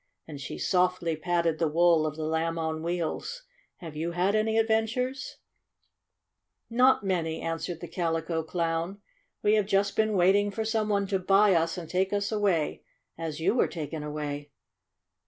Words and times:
and 0.27 0.41
she 0.41 0.57
softly 0.57 1.15
patted 1.15 1.59
the 1.59 1.67
wool 1.67 2.07
of 2.07 2.15
the 2.15 2.23
Lamb 2.25 2.57
on 2.57 2.81
Wheels. 2.81 3.43
"Have 3.75 3.95
you 3.95 4.13
had 4.13 4.33
any 4.33 4.57
adventures?" 4.57 5.37
"Not 6.71 7.03
many," 7.03 7.39
answered 7.39 7.81
the 7.81 7.87
Calico 7.87 8.39
"OH, 8.39 8.41
DEAR 8.41 8.53
ME!" 8.53 8.59
113 8.61 8.61
Clown. 8.63 9.01
"We 9.43 9.53
have 9.57 9.65
just 9.67 9.95
been 9.95 10.13
waiting 10.17 10.49
for 10.49 10.65
some 10.65 10.89
one 10.89 11.05
to 11.05 11.19
buy 11.19 11.53
us 11.53 11.77
and 11.77 11.87
take 11.87 12.11
us 12.13 12.31
away, 12.31 12.81
as 13.15 13.39
you 13.39 13.53
were 13.53 13.67
taken 13.67 14.01
away. 14.01 14.49